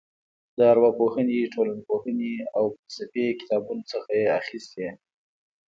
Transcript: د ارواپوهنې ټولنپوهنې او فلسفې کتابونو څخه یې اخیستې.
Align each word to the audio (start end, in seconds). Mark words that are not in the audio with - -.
د 0.57 0.59
ارواپوهنې 0.71 1.39
ټولنپوهنې 1.53 2.33
او 2.57 2.63
فلسفې 2.75 3.25
کتابونو 3.39 3.83
څخه 3.91 4.11
یې 4.19 4.25
اخیستې. 4.39 4.87